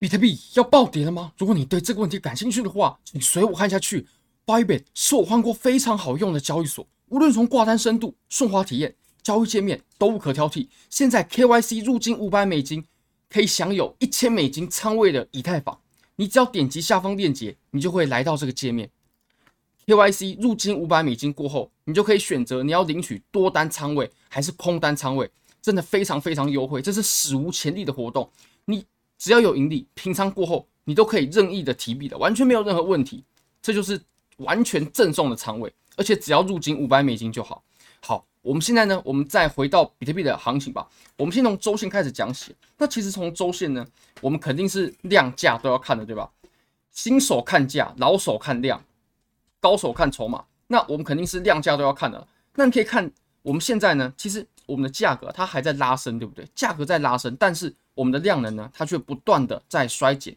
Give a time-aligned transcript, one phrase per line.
[0.00, 1.32] 比特币要暴跌了吗？
[1.36, 4.06] 如果你对这个问题感兴趣的话，请随我看下去。
[4.46, 10.68] Bybit 是我换过非常好用的交易所，无论从挂单深度、顺滑体验、交易界面都无可挑剔。
[10.88, 12.84] 现在 KYC 入金五百美金，
[13.28, 15.76] 可以享有一千美金仓位的以太坊。
[16.14, 18.88] 你只要点击下方链接，你就会来到这个界面。
[19.86, 25.28] KYC 入金五百美金过后，你就可以选择你要领取多单仓位还是空单仓位，
[25.60, 28.30] 真的非常非常优惠，这是史无前例的活动。
[28.66, 28.84] 你。
[29.18, 33.24] 只要有盈利，平仓过后你都可以任意的提币的，完全没有任何问题。
[33.60, 34.00] 这就是
[34.38, 37.62] 完全赠送的仓位，而且只要入金五百美金就好。
[38.00, 40.88] 好，我们现在呢，我们再回到比特币的行情吧。
[41.16, 42.54] 我们先从周线开始讲起。
[42.78, 43.84] 那其实从周线呢，
[44.20, 46.30] 我们肯定是量价都要看的，对吧？
[46.92, 48.82] 新手看价，老手看量，
[49.60, 50.44] 高手看筹码。
[50.68, 52.24] 那我们肯定是量价都要看的。
[52.54, 53.10] 那你可以看
[53.42, 56.46] 我们现在呢，其实我们的价格它还在拉升，对不对？
[56.54, 57.74] 价格在拉升，但是。
[57.98, 60.36] 我们的量能呢，它却不断的在衰减。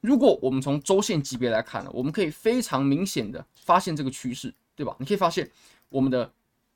[0.00, 4.92] 如果我们从周线级别来看呢，我们可以非常明显的发现这个趋势，对吧？
[4.98, 5.48] 你可以发现
[5.88, 6.28] 我们的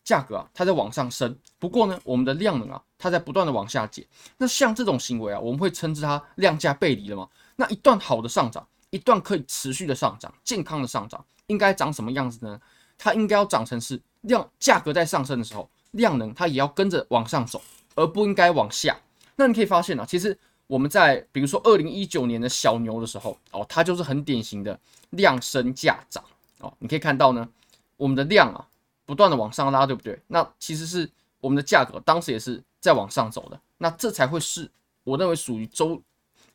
[0.05, 4.07] 价格啊，它在往上升，不过呢，我们的量能啊，它在不断的往下减。
[4.37, 7.29] 那像这种行为啊，我们会称之它量价背离了吗？
[7.57, 12.61] 那一段好的上涨，一段可以持续的上涨，健康的上涨，应该长什么样子呢？
[12.97, 17.61] 它应该要长成是量价格在上升的时候，量能它也要跟着往上走，
[17.97, 18.97] 而不应该往下。
[19.41, 24.79] 那你可以发现啊，其实我们在比如说二零一九年的小牛的时候哦，它就是很典型的
[25.11, 26.23] 量升价涨
[26.59, 26.71] 哦。
[26.79, 27.49] 你可以看到呢，
[27.97, 28.69] 我们的量啊
[29.07, 30.21] 不断的往上拉，对不对？
[30.27, 31.11] 那其实是
[31.41, 34.71] 我们的价格当时也是在往上走的，那这才会是
[35.05, 35.99] 我认为属于周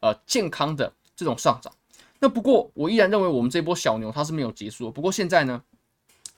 [0.02, 1.74] 呃健康的这种上涨。
[2.20, 4.92] 那不过我依然认为我们这波小牛它是没有结束的。
[4.92, 5.60] 不过现在呢，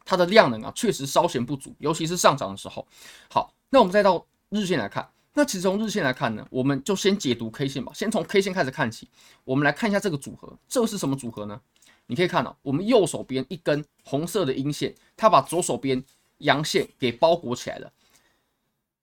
[0.05, 2.87] 它的量能啊确实稍显不足，尤其是上涨的时候。
[3.29, 5.05] 好，那我们再到日线来看。
[5.37, 7.91] 那其实从日线来看呢，我们就先解读 K 线吧。
[7.93, 9.07] 先从 K 线开始看起，
[9.43, 11.61] 我们来看一下这个组合，这是什么组合呢？
[12.07, 16.03] 你可以看到，我们右手边一根红色的阴线，它把左手边
[16.39, 17.93] 阳线给包裹起来了。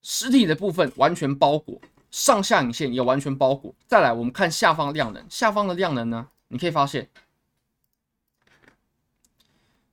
[0.03, 1.81] 实体的部分完全包裹，
[2.11, 3.73] 上下影线也完全包裹。
[3.87, 7.09] 再来，我们看下方量能，下方的量能呢，你可以发现，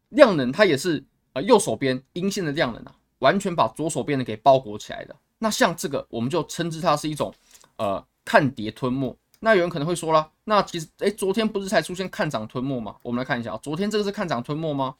[0.09, 1.03] 量能它也是
[1.33, 5.15] 呃右手边阴线的量能啊，完全把左手边的给包裹起来的。
[5.43, 7.33] 那像这个，我们就称之它是一种，
[7.77, 9.15] 呃，看跌吞没。
[9.39, 12.95] 那有人可能会说了，那其实，哎，昨天不是才出现看涨吞没吗？
[13.01, 14.93] 我们来看一下，昨天这个是看涨吞没吗？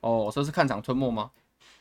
[0.00, 1.30] 哦，这是看涨吞没吗？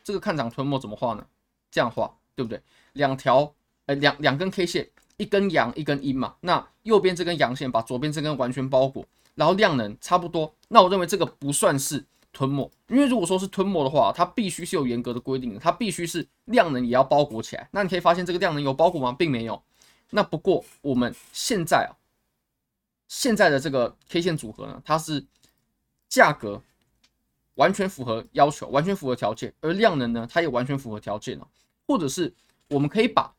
[0.03, 1.25] 这个看涨吞没怎么画呢？
[1.71, 2.61] 这样画，对不对？
[2.93, 3.51] 两条，
[3.87, 4.87] 呃，两两根 K 线，
[5.17, 6.35] 一根阳，一根阴嘛。
[6.41, 9.03] 那右边这根阳线把左边这根完全包裹，
[9.33, 10.53] 然后量能差不多。
[10.67, 12.05] 那我认为这个不算是。
[12.37, 17.67] 吞没，因为如果说是吞没的话，它必须是有严格的规定的，它必须是量能也要包裹起来。
[17.71, 19.11] 那你可以发现这个量能有包裹吗？
[19.11, 19.59] 并没有。
[20.11, 21.97] 那不过我们现在啊，
[23.07, 25.25] 现在的这个 K 线组合呢，它是
[26.07, 26.61] 价格
[27.55, 31.47] 完全符合要求，完全符合条件，而量能呢，它也完全符合条件了。
[31.87, 32.31] 或者是
[32.69, 33.33] 我们可以把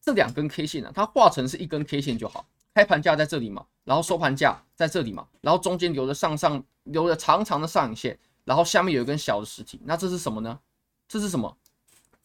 [0.00, 2.44] 这两根 K 线呢，它画成是一根 K 线就好。
[2.74, 10.60] 开盘价在这里嘛，然后收盘价在这里嘛，然后中间留着上上留着长长的上影线，然后下面有一根小的实体，那这是什么呢？
[11.08, 11.56] 这是什么？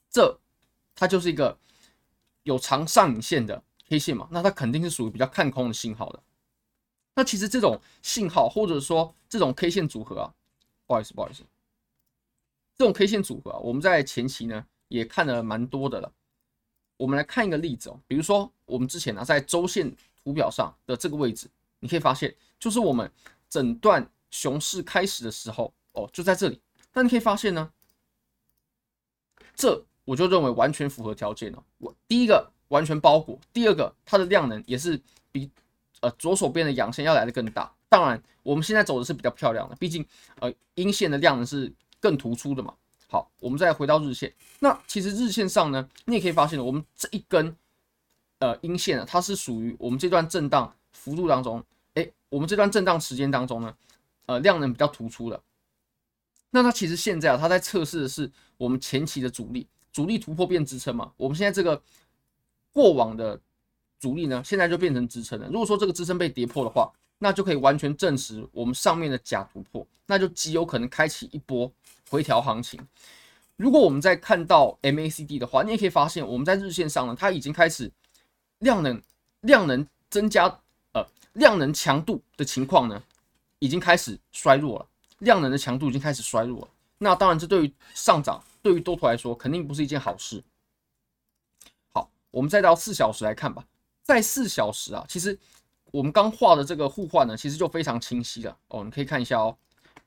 [0.09, 0.39] 这
[0.95, 1.57] 它就是一个
[2.43, 6.21] 有长上影线的 K 线嘛，那它肯定是属于比较看空的信号的。
[7.15, 10.33] 那其实这种信号或者说这种 K 线组合啊，
[10.85, 11.43] 不好意思不好意思，
[12.77, 16.11] 这种 K 线组合啊，我们在前期呢也看了蛮多的了。
[16.97, 19.95] 我们来看一个例子哦，比如说我们之前呢在周线。
[20.21, 21.49] 图表上的这个位置，
[21.79, 23.09] 你可以发现，就是我们
[23.49, 26.59] 整段熊市开始的时候哦，就在这里。
[26.93, 27.71] 那你可以发现呢，
[29.55, 31.63] 这我就认为完全符合条件了。
[31.77, 34.99] 我第一个完全包裹，第二个它的量能也是
[35.31, 35.49] 比
[36.01, 37.71] 呃左手边的阳线要来的更大。
[37.87, 40.05] 当然，我们现在走的是比较漂亮的，毕竟
[40.39, 42.73] 呃阴线的量能是更突出的嘛。
[43.07, 47.55] 好，我们再回到日线，那其实日线上呢，你也可以发现，我们这一根。
[48.41, 51.61] 呃，阴线啊，它是属于我们这段震荡幅度当中，
[51.95, 53.75] 诶，我们这段震荡时间当中呢，
[54.29, 55.41] 呃，量能比较突出的。
[56.51, 61.11] 那它其实现在啊，它在测试的是我们前期的阻力，阻力突破变支撑嘛。
[61.17, 61.81] 我们现在这个
[62.71, 63.39] 过往的
[63.99, 65.47] 阻力呢，现在就变成支撑了。
[65.47, 71.71] 如果说这个支撑被跌破的话，那就可以完全证实我们上面的假突破，那就极有可能开启一波
[72.11, 72.79] 回调行情。
[73.55, 77.91] 如果我们再看到 MACD 的话，你也可以发现我们在日线上呢，它已经开始。
[78.59, 79.01] 量能
[79.39, 80.43] 量能增加，
[80.91, 81.01] 呃，
[81.31, 83.01] 量能强度的情况呢，
[83.59, 84.85] 已经开始衰弱了。
[85.19, 86.67] 量能的强度已经开始衰弱了。
[86.97, 90.43] 那当然，这对于上涨，对于多头来说，肯定不是一件好事。
[91.93, 93.65] 好，我们再到四小时来看吧。
[94.03, 95.37] 在四小时啊，其实
[95.91, 98.83] 我们刚画的这个互换呢，其实就非常清晰了哦。
[98.83, 99.55] 你可以看一下哦，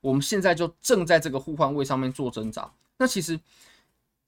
[0.01, 2.71] 我们现在就正在这个互换位上面做挣扎。
[2.99, 3.39] 那其实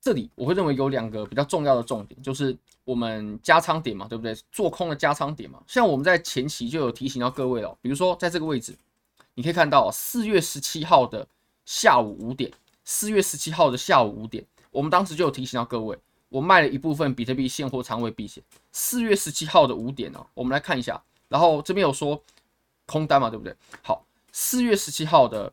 [0.00, 4.34] 这里我会认为有两个比较重要的重点，就是我们加仓点嘛，对不对？
[4.52, 8.76] 做空的加仓点嘛，像我们在前期就有提醒到各位了，比如说在这个位置，
[9.34, 11.26] 你可以看到四月十七号的
[11.64, 12.50] 下午五点，
[12.84, 15.98] 四月十七号的下午五点，我们当时就有提醒到各位。
[16.28, 18.42] 我卖了一部分比特币现货仓位避险。
[18.72, 21.00] 四月十七号的五点呢、我们来看一下。
[21.28, 22.20] 然后这边有说
[22.86, 23.54] 空单嘛，对不对？
[23.82, 25.52] 好，四月十七号的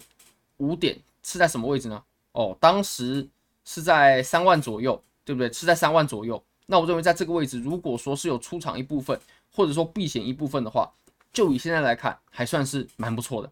[0.58, 2.04] 五点是在什么位置呢？
[2.32, 3.28] 哦，当时
[3.64, 5.52] 是在三万左右，对不对？
[5.54, 6.44] 是在三万左右。
[6.66, 9.20] 那我认为在这个位置，如果说是有出场一部分，
[9.54, 10.92] 或者说避险一部分的话，
[11.32, 13.52] 就以现在来看，还算是蛮不错的。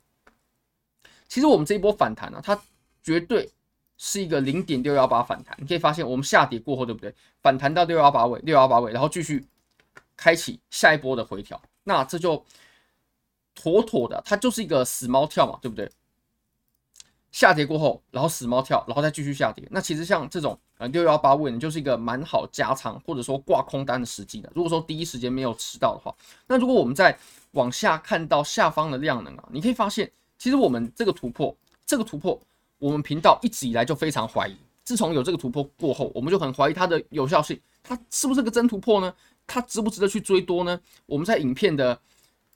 [1.29, 2.59] 其实我们这一波反弹呢、它
[3.01, 3.49] 绝对。
[4.01, 7.13] 是一个零点六幺八反弹，你可以发现我们下跌过后，对不对？
[7.41, 9.45] 反弹到六幺八位，六幺八位，然后继续
[10.15, 12.41] 开启下一波的回调，那这就
[13.53, 15.91] 妥妥的，它就是一个死猫跳嘛，对不对？
[17.33, 19.67] 下跌过后，然后死猫跳，然后再继续下跌。
[19.69, 24.49] 那其实像这种呃六幺八位呢，就是一个蛮好加仓或者说挂空单的时机的。
[24.55, 26.15] 如果说第一时间没有吃到的话，
[26.47, 27.19] 那如果我们再
[27.51, 31.55] 往下看到下方的量能啊，你可以发现，其实我们这个突破，
[31.85, 32.39] 这个突破。
[32.79, 34.55] 我们频道一直以来就非常怀疑，
[34.85, 39.13] 自从有这个突破过后，我们就很怀疑它的有效性，它是不是个真突破呢？
[39.45, 40.79] 它值不值得去追多呢？
[41.05, 41.99] 我们在影片的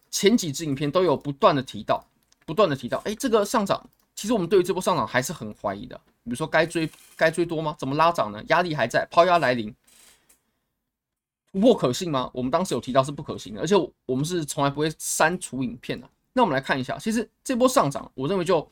[0.09, 2.01] 前几支影片都有不断的提到，
[2.45, 5.99] 不断的提到，哎，这个上涨，其实我们对于这波上涨还是很怀疑的。
[6.23, 7.75] 比如说该追该追多吗？
[7.77, 8.41] 怎么拉涨呢？
[8.47, 9.75] 压力还在，抛压来临，
[11.51, 12.31] 突破可信吗？
[12.33, 13.75] 我们当时有提到是不可信的，而且
[14.05, 16.09] 我们是从来不会删除影片的。
[16.33, 18.69] 那我们来看一下，其实这波上涨，我认为就。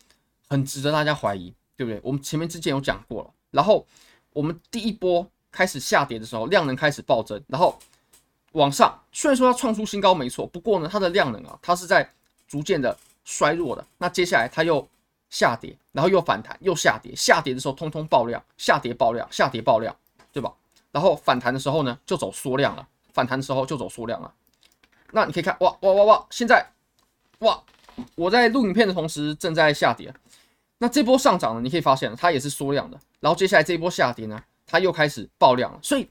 [0.49, 1.97] 很值得大家怀疑，对不对？
[2.03, 3.87] 我们前面之前有讲过了，然后
[4.33, 7.79] 我们第一波开始下跌的时候，量能开始暴增，然后
[8.51, 12.05] 往上，虽然说它创出新高没错，不过呢，它的量能啊，它是在
[12.49, 12.93] 逐渐的
[13.23, 13.87] 衰弱的。
[13.97, 14.85] 那接下来它又
[15.29, 19.95] 下跌，然后又反弹，又下跌，下跌的时候通通爆量，下跌爆量，下跌爆量，
[20.33, 20.53] 对吧？
[20.91, 24.33] 然后反弹的时候呢，就走缩量了，反弹的时候就走缩量了。
[25.13, 26.69] 那你可以看，哇哇哇哇，现在
[27.41, 27.61] 哇，
[28.15, 30.13] 我在录影片的同时正在下跌。
[30.79, 35.79] 那这波上涨呢，你可以发现它也是缩量的，然后接下来这一波下跌呢，它又开始爆量了。
[35.83, 36.07] 所以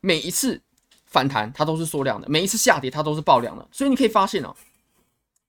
[0.00, 0.60] 每一次
[1.06, 3.66] 反弹它都是缩量的，每一次下跌它都是爆量的。
[3.72, 4.54] 所以你可以发现啊，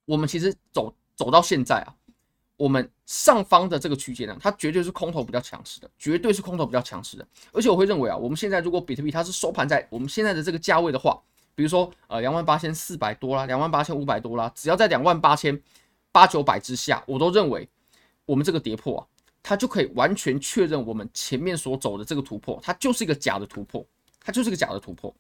[0.06, 1.94] 我们其实走走到现在啊，
[2.58, 7.28] 我们上方的这个区间呢，它绝对是空头比较强势的，绝对是空头比较强势的。
[7.52, 11.22] 而且我会认为啊，我们现在如果比特币它是收盘在我们现在的这个价位的话，
[11.56, 15.62] 比如说呃两万八千四百多啦，两万八千五百多啦，只要在两万八千
[16.12, 17.68] 八九百之下，我都认为。
[18.26, 19.02] 我们这个跌破啊，
[19.44, 23.86] 它就可以完全确认我们前面所走的这个突破，它就是一个假的突破，
[24.22, 25.14] 它就是一个假的突破。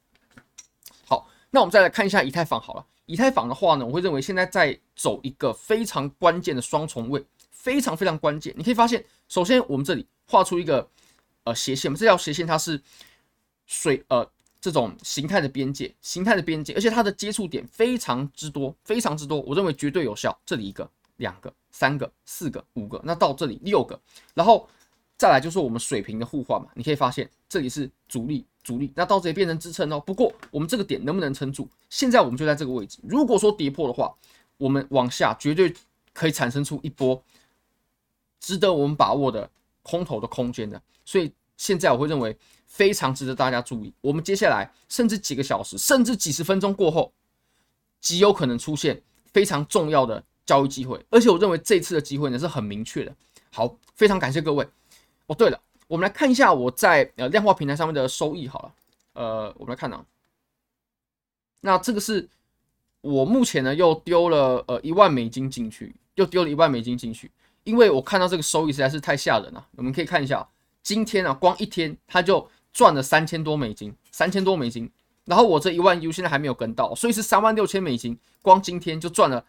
[1.05, 2.85] 好，那我们再来看一下以太坊好了。
[3.05, 7.21] 以太坊的话呢，我会认为现在在走一个非常关键的双重位，
[7.51, 8.53] 非常非常关键。
[8.55, 10.89] 你可以发现，首先我们这里画出一个
[11.43, 12.81] 呃斜线，这条斜线它是
[13.65, 14.25] 水呃
[14.63, 20.39] 这种形态的边界，形态的边界，而且它的接触点非常之多，非常之多，我认为绝对有效。
[20.45, 21.53] 这里一个，两个。
[21.75, 23.99] 三个、四个、五个，那到这里六个，
[24.35, 24.69] 然后
[25.17, 26.67] 再来就是我们水平的互换嘛。
[26.75, 29.99] 你可以发现这里是阻力，阻力，那到这里变成支撑哦。
[29.99, 31.67] 不过我们这个点能不能撑住？
[31.89, 32.99] 现在我们就在这个位置。
[33.01, 34.13] 如果说跌破的话，
[34.57, 35.73] 我们往下绝对
[36.13, 37.19] 可以产生出一波
[38.39, 39.49] 值得我们把握的
[39.81, 40.79] 空头的空间的。
[41.03, 42.37] 所以现在我会认为
[42.73, 43.93] 非常值得大家注意。
[44.01, 47.13] 我们接下来甚至几个小时，甚至几十分钟过后，
[48.01, 49.01] 极有可能出现
[49.31, 50.21] 非常重要的。
[50.45, 53.15] 交易机会，而且我认为这次的机会呢是很明确的。
[53.49, 54.67] 好，非常感谢各位。
[55.27, 58.73] 哦，对了，我们来看一下我在呃量化平台上面的收益好了。
[59.13, 60.03] 呃，我们来看啊，
[61.61, 62.27] 那这个是
[62.99, 67.31] 我目前呢又丢了呃一万美金进去，又丢了一万美金进去，
[67.63, 69.65] 因为我看到这个收益实在是太吓人了。
[69.77, 70.45] 我们可以看一下，
[70.81, 74.91] 今天啊光一天它就赚了三千多美金，三千多美金。
[75.25, 79.45] 然后我这一万 U 现在还没有跟到，所以是三万六千美金，光今天就赚了。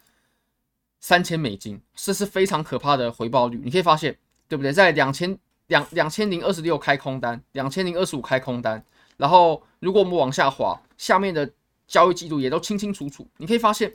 [1.01, 3.61] 三千美金，这是非常可怕的回报率。
[3.63, 4.17] 你可以发现，
[4.47, 4.71] 对不对？
[4.71, 8.83] 在两千两两千零二十六开空单，两千零二十五开空单，
[9.17, 11.51] 然后如果我们往下滑，下面的
[11.85, 13.27] 交易记录也都清清楚楚。
[13.37, 13.93] 你可以发现，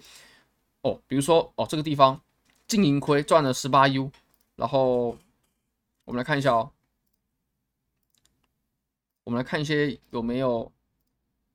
[0.83, 2.21] 哦，比如说哦，这个地方
[2.69, 4.09] 净盈亏赚了十八 U，
[4.55, 5.17] 然后
[6.05, 6.71] 我们来看一下哦，
[9.31, 10.73] 我们来看一些有没有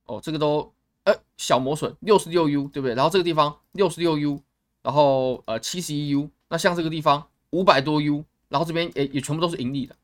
[0.05, 2.95] 哦，这个都呃小磨损六十六 U，对不对？
[2.95, 4.41] 然后这个地方六十六 U。
[4.81, 9.95] 然后呃七十一 U，那像这个地方五百多 U，然后这边也也全部都是盈利的，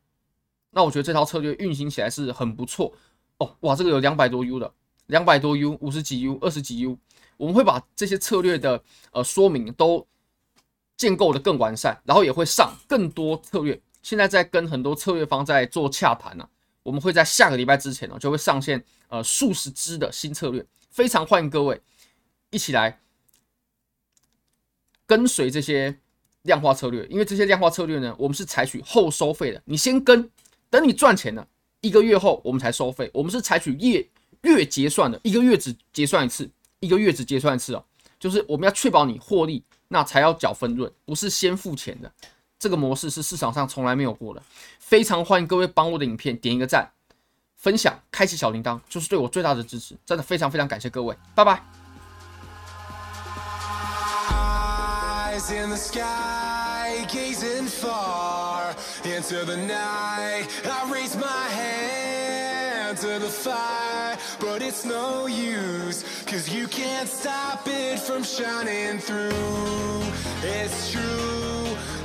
[0.72, 2.92] 那我觉得这套策略运行起来是很不错
[3.38, 3.56] 哦。
[3.60, 4.74] 哇，这个有两百多 U 的，
[5.06, 6.98] 两百多 U，五十几 U，二十几 U，
[7.36, 10.04] 我们会把这些策略的呃说明都
[10.96, 13.80] 建构的更完善，然后也会上更多策略。
[14.02, 16.48] 现在在跟很多策略方在做洽谈呢，
[16.82, 21.80] 我们会在下个礼拜之前呢就会上线呃数十支的新策略，非常欢迎各位
[22.50, 23.00] 一起来
[25.06, 25.96] 跟随这些
[26.42, 30.28] 量化策略，因为这些量化策略呢，我们是采取后收费的，你先跟，
[30.70, 31.46] 等你赚钱了，
[31.80, 34.08] 一个月后我们才收费，我们是采取月
[34.42, 37.84] 月结算的，一个月只结算一次，一个月只结算一次哦，
[38.18, 42.12] 就是我们要确保你获利，那才要缴分润，不是先付钱的。
[42.62, 44.40] 这个模式是市场上从来没有过的，
[44.78, 46.88] 非常欢迎各位帮我的影片点一个赞、
[47.56, 51.60] 分享、开启小铃铛，就是对我最大的支持，真的非常非常感谢各位，拜拜。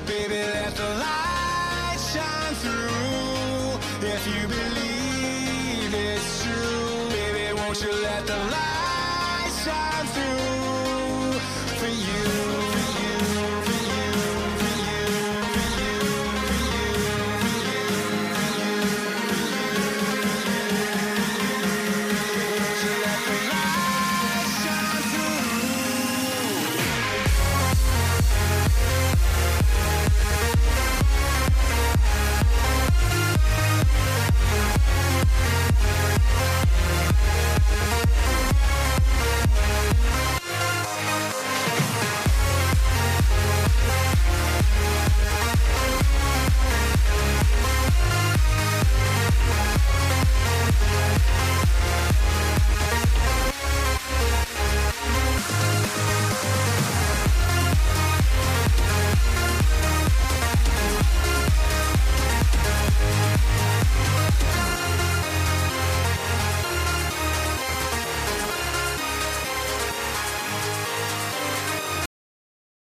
[0.07, 4.07] Baby, let the light shine through.
[4.07, 11.39] If you believe it's true Baby, won't you let the light shine through
[11.79, 12.36] For you?